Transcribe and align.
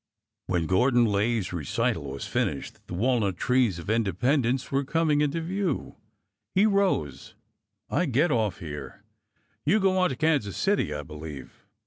When 0.47 0.65
Gordon 0.65 1.05
Lay's 1.05 1.53
recital 1.53 2.09
was 2.09 2.25
finished, 2.25 2.87
the 2.87 2.95
walnut 2.95 3.37
trees 3.37 3.77
of 3.77 3.87
Independence 3.87 4.71
were 4.71 4.83
coming 4.83 5.21
into 5.21 5.39
view. 5.41 5.93
He 6.55 6.65
rose." 6.65 7.35
I 7.91 8.07
get 8.07 8.31
off 8.31 8.61
here. 8.61 9.03
You 9.63 9.79
go 9.79 9.99
on 9.99 10.09
to 10.09 10.15
Kansas 10.15 10.57
City, 10.57 10.91
I 10.91 11.03
believe." 11.03 11.67